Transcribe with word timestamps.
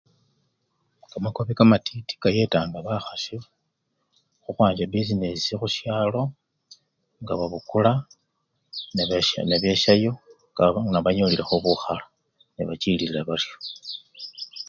Kamakobi 1.11 1.53
kamatiti 1.57 2.13
kayetanga 2.21 2.77
bakhasi 2.87 3.35
khukhwanja 4.43 4.83
bisinesii 4.91 5.59
khusyalo 5.61 6.21
ngababukula 7.21 7.93
nebe! 8.95 9.17
nebesyayo 9.49 10.11
kabaa 10.55 10.87
nga 10.89 10.99
banyolilekho 11.05 11.55
bukhala 11.63 12.05
nebachililila 12.55 13.19
baryo. 13.27 13.55